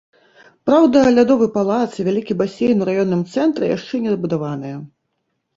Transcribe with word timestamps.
Праўда, 0.67 1.03
лядовы 1.17 1.47
палац 1.57 1.91
і 1.97 2.05
вялікі 2.09 2.37
басейн 2.41 2.77
у 2.87 2.87
раённым 2.89 3.21
цэнтры 3.35 3.71
яшчэ 3.77 4.03
не 4.07 4.15
дабудаваныя. 4.15 4.77